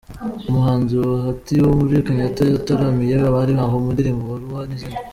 [0.49, 4.99] Umuhanzi Bahati wo muri Kenya yataramiye abari aho mu ndirimbo Barua n'izindi.